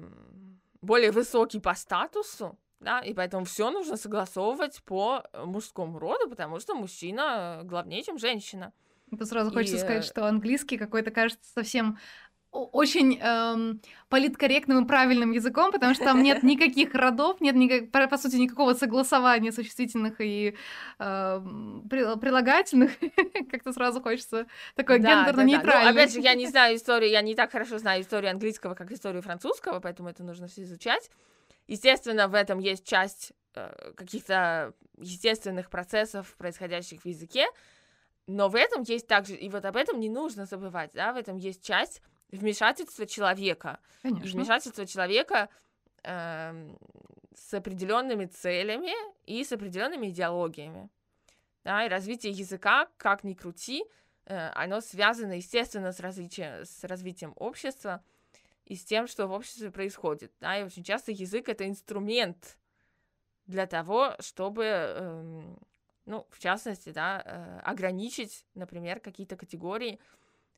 [0.82, 6.74] более высокий по статусу, да, и поэтому все нужно согласовывать по мужскому роду, потому что
[6.74, 8.72] мужчина главнее, чем женщина.
[9.12, 9.78] Это сразу хочется и...
[9.78, 11.98] сказать, что английский какой-то кажется совсем
[12.54, 18.16] очень эм, политкорректным и правильным языком, потому что там нет никаких родов, нет никак, по,
[18.16, 20.56] сути никакого согласования существительных и
[20.98, 21.40] э,
[21.90, 22.92] прилагательных.
[23.50, 25.62] Как-то сразу хочется такой да, гендерно-нейтральный.
[25.64, 25.92] Да, да.
[25.92, 28.92] Ну, опять же, я не знаю историю, я не так хорошо знаю историю английского, как
[28.92, 31.10] историю французского, поэтому это нужно все изучать.
[31.66, 37.46] Естественно, в этом есть часть э, каких-то естественных процессов, происходящих в языке,
[38.26, 41.36] но в этом есть также, и вот об этом не нужно забывать, да, в этом
[41.36, 42.00] есть часть
[42.38, 43.80] вмешательство человека.
[44.02, 44.38] Конечно.
[44.38, 45.48] вмешательство человека
[46.02, 46.74] э,
[47.34, 48.92] с определенными целями
[49.26, 50.90] и с определенными идеологиями.
[51.64, 53.84] Да, и развитие языка, как ни крути,
[54.26, 58.02] э, оно связано, естественно, с развитием, с развитием общества
[58.66, 60.32] и с тем, что в обществе происходит.
[60.40, 62.58] Да, и очень часто язык это инструмент
[63.46, 65.42] для того, чтобы, э,
[66.06, 69.98] ну, в частности, да, э, ограничить, например, какие-то категории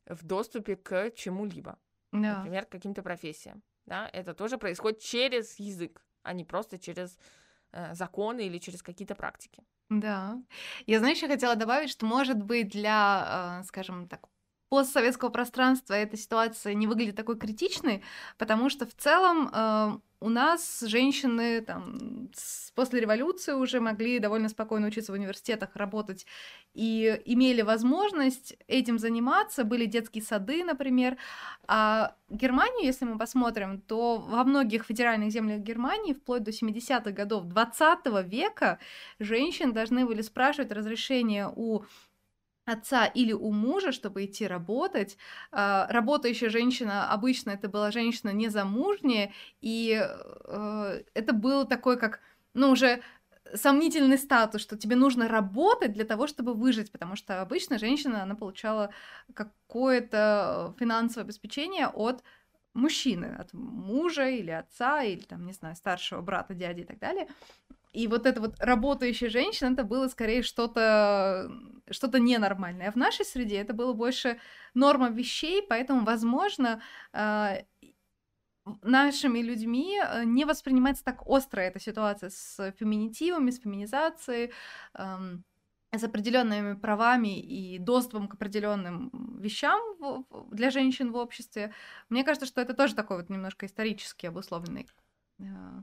[0.07, 1.79] в доступе к чему-либо.
[2.13, 2.39] Да.
[2.39, 3.63] Например, к каким-то профессиям.
[3.87, 7.19] Да, это тоже происходит через язык, а не просто через
[7.73, 9.63] э, законы или через какие-то практики.
[9.89, 10.43] Да.
[10.87, 14.29] Я, знаешь, я хотела добавить, что, может быть, для, э, скажем так,
[14.69, 18.03] постсоветского пространства эта ситуация не выглядит такой критичной,
[18.37, 22.31] потому что в целом э, у нас женщины там,
[22.75, 26.27] после революции уже могли довольно спокойно учиться в университетах, работать
[26.75, 29.65] и имели возможность этим заниматься.
[29.65, 31.17] Были детские сады, например.
[31.67, 37.45] А Германию, если мы посмотрим, то во многих федеральных землях Германии вплоть до 70-х годов
[37.45, 38.79] 20 века
[39.19, 41.83] женщин должны были спрашивать разрешение у
[42.67, 45.17] отца или у мужа, чтобы идти работать.
[45.53, 52.21] А, работающая женщина, обычно это была женщина незамужняя, и э, это был такой как,
[52.55, 53.03] ну, уже
[53.55, 58.35] сомнительный статус, что тебе нужно работать для того, чтобы выжить, потому что обычно женщина, она
[58.35, 58.91] получала
[59.33, 62.25] какое-то финансовое обеспечение от
[62.75, 67.29] мужчины, от мужа или отца, или там, не знаю, старшего брата, дяди и так далее.
[67.97, 71.51] И вот эта вот работающая женщина, это было скорее что-то
[71.91, 72.89] что-то ненормальное.
[72.89, 74.39] А в нашей среде это было больше
[74.75, 76.83] норма вещей, поэтому, возможно,
[77.15, 77.59] а,
[78.83, 84.53] нашими людьми э, не воспринимается так остро эта ситуация с феминитивами, с феминизацией,
[85.93, 89.81] с определенными правами и доступом к определенным вещам
[90.51, 91.73] для женщин в обществе.
[92.11, 94.87] Мне кажется, что это тоже такой вот немножко исторически обусловленный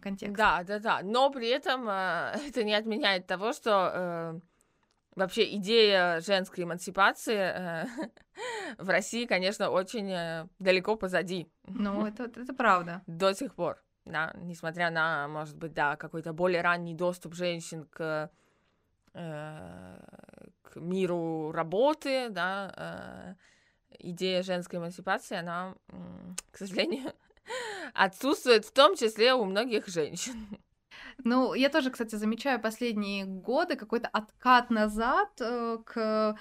[0.01, 0.35] контекст.
[0.35, 1.01] Да, да, да.
[1.03, 4.39] Но при этом э, это не отменяет того, что э,
[5.15, 7.85] вообще идея женской эмансипации э,
[8.77, 11.51] в России, конечно, очень э, далеко позади.
[11.67, 13.01] Ну, это, это правда.
[13.07, 13.81] До сих пор.
[14.05, 18.29] Да, несмотря на, может быть, да, какой-то более ранний доступ женщин к,
[19.13, 19.99] э,
[20.61, 23.35] к миру работы, да, э,
[23.99, 25.75] идея женской эмансипации, она,
[26.51, 27.13] к сожалению,
[27.93, 30.47] отсутствует в том числе у многих женщин.
[31.23, 36.35] Ну, я тоже, кстати, замечаю последние годы какой-то откат назад э, к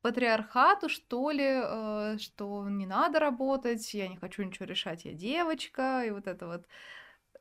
[0.00, 6.04] патриархату, что ли, э, что не надо работать, я не хочу ничего решать, я девочка,
[6.06, 6.66] и вот это вот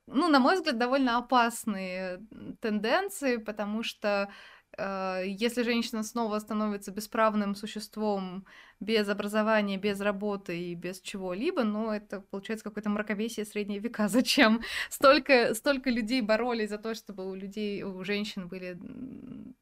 [0.08, 2.22] ну, на мой взгляд, довольно опасные
[2.60, 4.30] тенденции, потому что
[4.78, 8.46] если женщина снова становится бесправным существом
[8.80, 14.08] без образования, без работы и без чего-либо, ну, это получается какое-то мракобесие средние века.
[14.10, 14.62] Зачем?
[14.90, 18.78] Столько, столько людей боролись за то, чтобы у людей, у женщин были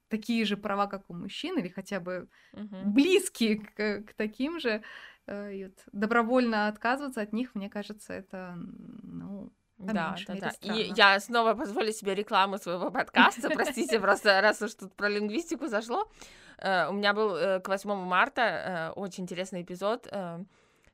[0.07, 2.77] такие же права, как у мужчин, или хотя бы угу.
[2.85, 4.81] близкие к, к таким же.
[5.27, 8.55] Э, и вот добровольно отказываться от них, мне кажется, это,
[9.03, 10.51] ну, да, да, да.
[10.61, 13.49] И я снова позволю себе рекламу своего подкаста.
[13.49, 16.07] Простите, просто раз уж тут про лингвистику зашло.
[16.61, 20.07] Э, у меня был э, к 8 марта э, очень интересный эпизод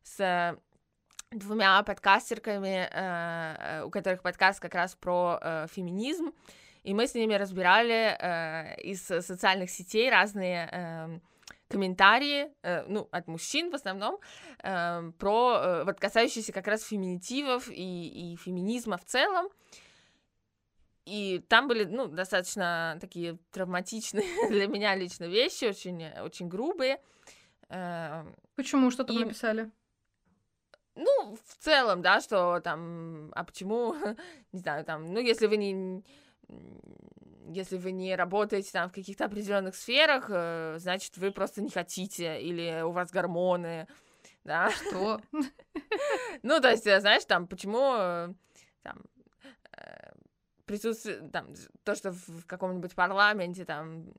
[0.04, 0.58] с
[1.32, 6.32] двумя подкастерками, у которых подкаст как раз про феминизм.
[6.84, 11.22] И мы с ними разбирали из социальных сетей разные эм,
[11.68, 14.20] комментарии, э, ну, от мужчин в основном,
[14.64, 19.50] э, про, э, вот, касающиеся как раз феминитивов и, и феминизма в целом.
[21.06, 27.00] И там были, ну, достаточно такие травматичные для меня лично вещи, очень, очень грубые.
[27.70, 28.26] Э,
[28.56, 28.92] Почему?
[28.92, 29.20] Что там и...
[29.20, 29.72] написали?
[30.96, 33.96] Ну, в целом, да, что там, а почему,
[34.52, 36.04] не знаю, там, ну, если вы не
[37.52, 42.42] если вы не работаете там в каких-то определенных сферах, э, значит, вы просто не хотите,
[42.42, 43.88] или у вас гормоны,
[44.44, 44.70] да.
[44.72, 45.22] Что?
[46.44, 48.34] Ну, то есть, э, знаешь, там, почему э,
[48.84, 49.04] там
[50.66, 54.14] присутствие, там, то, что в каком-нибудь парламенте там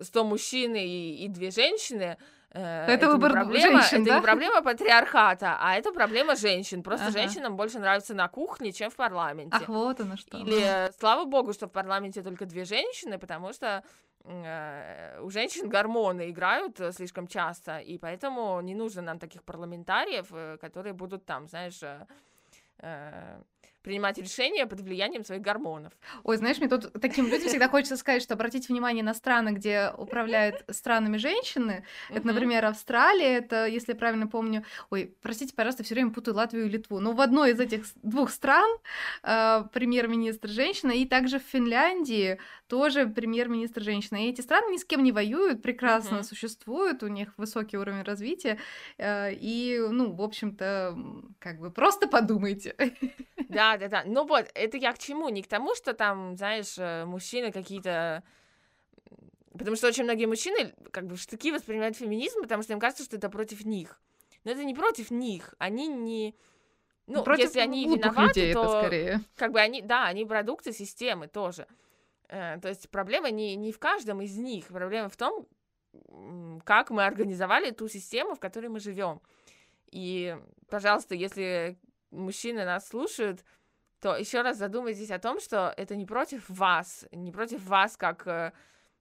[0.00, 2.16] 100 мужчин и, и две женщины,
[2.52, 4.16] это, это выбор проблема, женщин, это да?
[4.16, 6.82] не проблема патриархата, а это проблема женщин.
[6.82, 7.18] Просто ага.
[7.18, 9.56] женщинам больше нравится на кухне, чем в парламенте.
[9.56, 10.38] Ах, вот оно что.
[10.38, 13.84] Или слава богу, что в парламенте только две женщины, потому что
[14.24, 20.26] э, у женщин гормоны играют э, слишком часто, и поэтому не нужно нам таких парламентариев,
[20.32, 22.06] э, которые будут там, знаешь, э,
[22.78, 23.40] э
[23.82, 25.92] принимать решения под влиянием своих гормонов.
[26.24, 29.92] Ой, знаешь, мне тут таким людям всегда хочется сказать, что обратите внимание на страны, где
[29.96, 31.84] управляют странами женщины.
[32.10, 36.66] Это, например, Австралия, это, если я правильно помню, ой, простите, пожалуйста, все время путаю Латвию
[36.66, 37.00] и Литву.
[37.00, 38.68] Но в одной из этих двух стран
[39.22, 44.24] э, премьер-министр женщина, и также в Финляндии тоже премьер-министр женщина.
[44.24, 48.58] И эти страны ни с кем не воюют, прекрасно существуют, у них высокий уровень развития.
[48.98, 50.96] Э, и, ну, в общем-то,
[51.38, 52.74] как бы просто подумайте.
[53.48, 54.02] Да, да, да.
[54.06, 55.28] Ну вот, это я к чему?
[55.28, 58.22] Не к тому, что там, знаешь, э, мужчины какие-то
[59.56, 63.04] Потому что очень многие мужчины как бы в штыки воспринимают феминизм, потому что им кажется,
[63.04, 64.00] что это против них.
[64.44, 65.54] Но это не против них.
[65.58, 66.36] Они не...
[67.06, 68.62] Ну, против если они виноваты, людей то...
[68.62, 69.20] Это скорее.
[69.36, 69.82] Как бы они...
[69.82, 71.66] Да, они продукты системы тоже.
[72.28, 74.66] Э, то есть проблема не, не в каждом из них.
[74.68, 75.46] Проблема в том,
[76.64, 79.20] как мы организовали ту систему, в которой мы живем.
[79.90, 80.36] И,
[80.68, 81.76] пожалуйста, если
[82.12, 83.44] мужчины нас слушают,
[84.00, 88.26] то еще раз задумайтесь о том, что это не против вас, не против вас как,
[88.26, 88.52] э,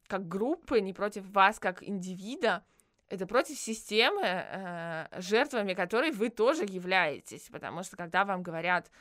[0.08, 2.64] как группы, не против вас как индивида,
[3.08, 8.92] это против системы, э, жертвами которой вы тоже являетесь, потому что когда вам говорят,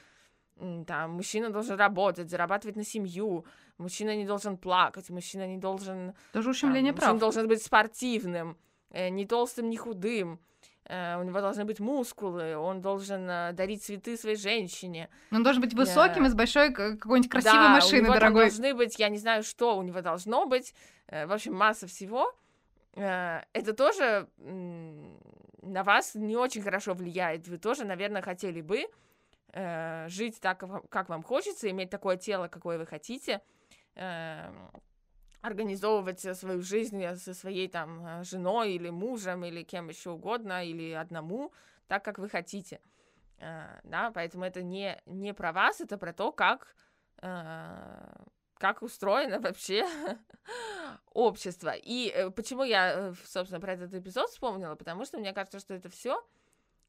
[0.86, 3.44] там, мужчина должен работать, зарабатывать на семью,
[3.76, 6.14] мужчина не должен плакать, мужчина не должен...
[6.32, 7.08] Тоже ущемление там, прав.
[7.08, 8.56] Мужчина должен быть спортивным,
[8.90, 10.40] э, не толстым, не худым,
[10.88, 15.10] у него должны быть мускулы, он должен э, дарить цветы своей женщине.
[15.30, 18.44] Он должен быть высоким и с большой какой-нибудь красивой да, машиной, у него дорогой.
[18.44, 20.74] должны быть, я не знаю, что у него должно быть,
[21.08, 22.32] в общем, масса всего.
[22.94, 27.46] Это тоже на вас не очень хорошо влияет.
[27.48, 28.86] Вы тоже, наверное, хотели бы
[30.08, 33.42] жить так, как вам хочется, иметь такое тело, какое вы хотите,
[35.40, 40.92] организовывать свою жизнь со своей там э, женой или мужем или кем еще угодно или
[40.92, 41.52] одному
[41.86, 42.80] так как вы хотите.
[43.38, 46.74] Э, да поэтому это не не про вас это про то как
[47.22, 48.16] э,
[48.58, 49.86] как устроено вообще
[51.12, 51.72] общество.
[51.76, 54.74] И почему я собственно про этот эпизод вспомнила?
[54.74, 56.20] Потому что мне кажется что это все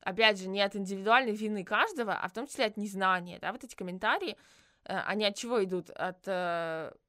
[0.01, 3.63] опять же не от индивидуальной вины каждого а в том числе от незнания да вот
[3.65, 4.37] эти комментарии
[4.89, 5.89] они от чего идут?
[5.91, 6.25] От,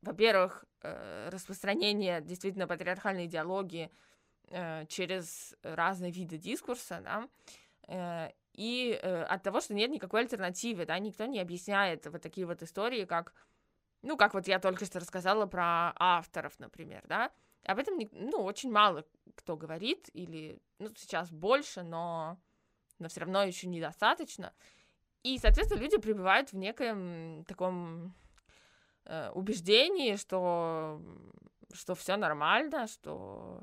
[0.02, 3.90] во-первых, Э, распространение действительно патриархальной идеологии
[4.48, 7.28] э, через разные виды дискурса, да,
[7.86, 12.62] э, и от того, что нет никакой альтернативы, да, никто не объясняет вот такие вот
[12.62, 13.32] истории, как,
[14.02, 17.30] ну, как вот я только что рассказала про авторов, например, да,
[17.64, 19.06] об этом, ну, очень мало
[19.36, 22.38] кто говорит, или, ну, сейчас больше, но,
[22.98, 24.52] но все равно еще недостаточно,
[25.22, 28.14] и, соответственно, люди пребывают в некоем таком
[29.04, 31.00] э, убеждении, что,
[31.72, 33.62] что все нормально, что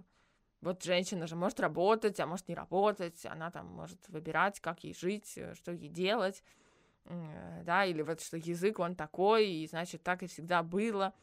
[0.61, 4.93] вот женщина же может работать, а может не работать, она там может выбирать, как ей
[4.93, 6.43] жить, э, что ей делать,
[7.05, 11.13] э, да, или вот что язык он такой, и значит так и всегда было.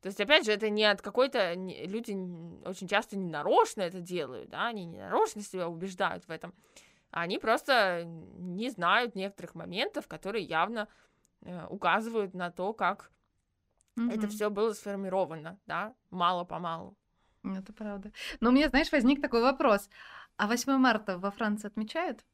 [0.00, 1.54] То есть, опять же, это не от какой-то...
[1.54, 2.12] Люди
[2.64, 6.54] очень часто не нарочно это делают, да, они не нарочно себя убеждают в этом.
[7.10, 10.88] Они просто не знают некоторых моментов, которые явно
[11.42, 13.10] э, указывают на то, как
[13.96, 14.14] Mm-hmm.
[14.14, 16.96] Это все было сформировано, да, мало-помалу.
[17.44, 18.12] Это правда.
[18.40, 19.88] Но у меня, знаешь, возник такой вопрос.
[20.36, 22.24] А 8 марта во Франции отмечают?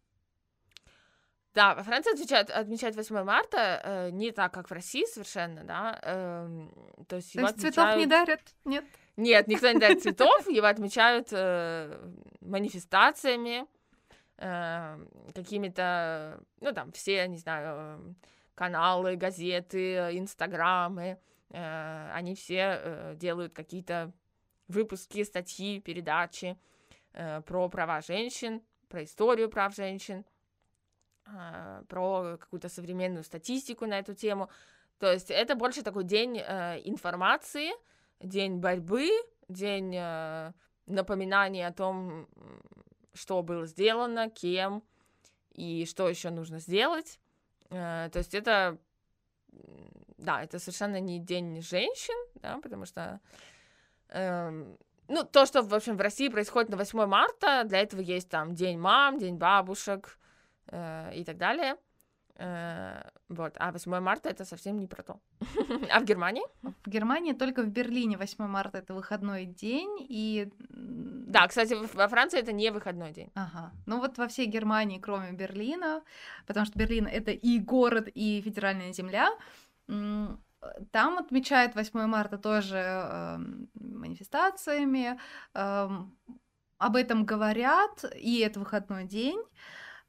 [1.54, 6.00] Да, во Франции отмечают, отмечают 8 марта э, не так, как в России совершенно, да.
[6.02, 6.68] Э,
[7.06, 7.74] то есть, то есть отмечают...
[7.74, 8.40] цветов не дарят?
[8.64, 8.84] Нет?
[9.18, 12.10] Нет, никто не дарит цветов, его отмечают э,
[12.40, 13.66] манифестациями,
[14.38, 18.16] э, какими-то, ну там, все, не знаю,
[18.54, 21.18] каналы, газеты, инстаграмы,
[21.52, 24.12] Э, они все э, делают какие-то
[24.68, 26.58] выпуски, статьи, передачи
[27.12, 30.24] э, про права женщин, про историю прав женщин,
[31.88, 34.50] про какую-то современную статистику на эту тему.
[34.98, 37.70] То есть это больше такой день информации,
[38.20, 39.08] день борьбы,
[39.48, 39.94] день
[40.86, 42.28] напоминания о том,
[43.14, 44.82] что было сделано, кем
[45.54, 47.18] и что еще нужно сделать.
[47.68, 48.78] То есть это
[50.22, 53.20] да, это совершенно не день женщин, да, потому что,
[54.08, 58.28] эм, ну, то, что, в общем, в России происходит на 8 марта, для этого есть
[58.28, 60.18] там День мам, День бабушек
[60.68, 61.76] э, и так далее.
[62.36, 65.20] Э, вот, а 8 марта это совсем не про то.
[65.90, 66.42] а в Германии?
[66.62, 70.50] В Германии только в Берлине 8 марта это выходной день, и...
[70.68, 73.30] Да, кстати, во Франции это не выходной день.
[73.34, 73.72] Ага.
[73.86, 76.02] Ну вот во всей Германии, кроме Берлина,
[76.46, 79.30] потому что Берлин это и город, и федеральная земля,
[79.86, 83.38] там отмечают 8 марта тоже э,
[83.74, 85.18] манифестациями,
[85.54, 85.88] э,
[86.78, 89.40] об этом говорят, и это выходной день,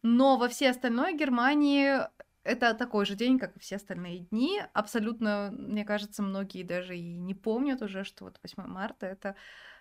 [0.03, 1.99] но во всей остальной Германии
[2.43, 4.61] это такой же день, как и все остальные дни.
[4.73, 9.35] Абсолютно, мне кажется, многие даже и не помнят уже, что вот 8 марта это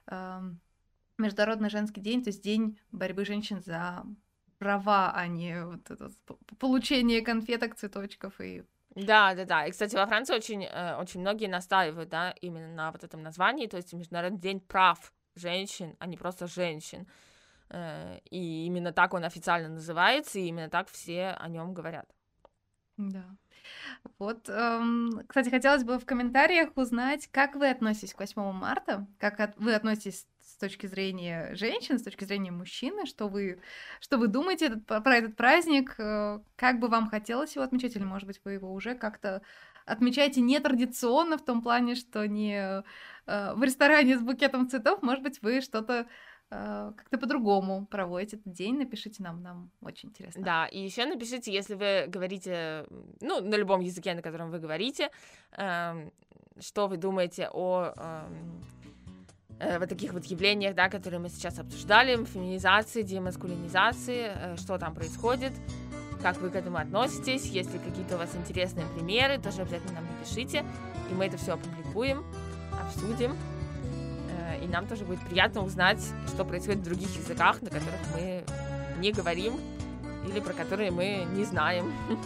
[0.07, 0.41] э,
[1.19, 4.05] Международный женский день, то есть день борьбы женщин за
[4.59, 6.11] права, а не вот это
[6.59, 8.63] получение конфеток, цветочков и
[8.95, 9.67] да, да, да.
[9.67, 13.67] И, кстати, во Франции очень, э, очень многие настаивают, да, именно на вот этом названии,
[13.67, 17.07] то есть Международный день прав женщин, а не просто женщин.
[17.73, 22.07] Э, и именно так он официально называется, и именно так все о нем говорят.
[22.99, 23.25] Да.
[24.19, 29.55] Вот, эм, кстати, хотелось бы в комментариях узнать, как вы относитесь к 8 марта, как
[29.57, 33.61] вы относитесь с точки зрения женщин, с точки зрения мужчины, что вы,
[34.01, 38.27] что вы думаете про этот праздник, э, как бы вам хотелось его отмечать, или, может
[38.27, 39.43] быть, вы его уже как-то
[39.87, 42.83] отмечаете нетрадиционно в том плане, что не
[43.27, 46.07] э, в ресторане с букетом цветов, может быть, вы что-то
[46.53, 50.45] как-то по-другому проводите этот день, напишите нам, нам очень интересно.
[50.45, 52.85] Да, и еще напишите, если вы говорите,
[53.21, 55.11] ну, на любом языке, на котором вы говорите,
[55.57, 56.11] э,
[56.61, 58.63] что вы думаете о эм,
[59.61, 64.95] э, вот таких вот явлениях, да, которые мы сейчас обсуждали, феминизации, демаскулинизации, э, что там
[64.95, 65.53] происходит,
[66.21, 70.65] как вы к этому относитесь, если какие-то у вас интересные примеры, тоже обязательно нам напишите,
[71.11, 72.25] и мы это все опубликуем,
[72.81, 73.35] обсудим
[74.63, 78.45] и нам тоже будет приятно узнать, что происходит в других языках, на которых мы
[78.99, 79.55] не говорим
[80.27, 81.93] или про которые мы не знаем.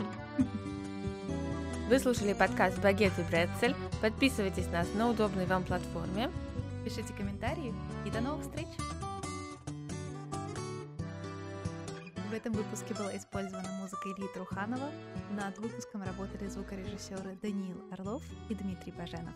[1.88, 3.76] Вы слушали подкаст «Багет и Брецель».
[4.02, 6.32] Подписывайтесь на нас на удобной вам платформе.
[6.84, 7.72] Пишите комментарии
[8.04, 8.66] и до новых встреч!
[12.28, 14.90] В этом выпуске была использована музыка Ильи Труханова.
[15.30, 19.34] Над выпуском работали звукорежиссеры Даниил Орлов и Дмитрий Баженов.